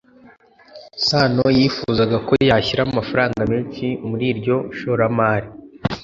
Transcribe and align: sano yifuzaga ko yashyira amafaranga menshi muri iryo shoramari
sano 1.07 1.45
yifuzaga 1.57 2.17
ko 2.27 2.33
yashyira 2.49 2.81
amafaranga 2.83 3.41
menshi 3.51 3.85
muri 4.09 4.25
iryo 4.33 4.57
shoramari 4.77 5.47